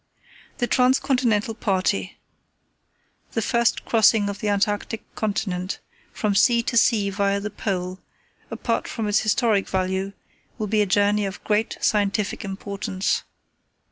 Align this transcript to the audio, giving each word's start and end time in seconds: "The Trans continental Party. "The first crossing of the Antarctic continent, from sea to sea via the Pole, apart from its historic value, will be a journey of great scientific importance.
"The 0.57 0.65
Trans 0.65 0.99
continental 0.99 1.53
Party. 1.53 2.17
"The 3.33 3.41
first 3.43 3.85
crossing 3.85 4.29
of 4.29 4.39
the 4.39 4.49
Antarctic 4.49 5.03
continent, 5.13 5.77
from 6.11 6.33
sea 6.33 6.63
to 6.63 6.75
sea 6.75 7.11
via 7.11 7.39
the 7.39 7.51
Pole, 7.51 7.99
apart 8.49 8.87
from 8.87 9.07
its 9.07 9.19
historic 9.19 9.69
value, 9.69 10.13
will 10.57 10.65
be 10.65 10.81
a 10.81 10.87
journey 10.87 11.27
of 11.27 11.43
great 11.43 11.77
scientific 11.81 12.43
importance. 12.43 13.21